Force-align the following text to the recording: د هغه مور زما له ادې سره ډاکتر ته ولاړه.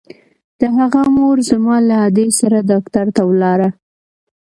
د 0.59 0.61
هغه 0.77 1.01
مور 1.15 1.37
زما 1.49 1.75
له 1.89 1.95
ادې 2.07 2.27
سره 2.39 2.57
ډاکتر 2.69 3.05
ته 3.15 3.21
ولاړه. 3.29 3.69